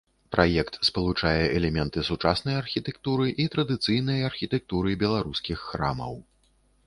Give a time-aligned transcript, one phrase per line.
[0.35, 6.13] Праект спалучае элементы сучаснай архітэктуры і традыцыйнай архітэктуры беларускіх храмаў.